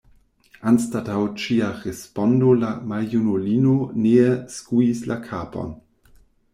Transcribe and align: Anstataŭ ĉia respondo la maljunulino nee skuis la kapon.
Anstataŭ 0.69 1.17
ĉia 1.41 1.67
respondo 1.83 2.55
la 2.63 2.73
maljunulino 2.95 3.77
nee 4.07 4.35
skuis 4.59 5.07
la 5.13 5.23
kapon. 5.31 5.75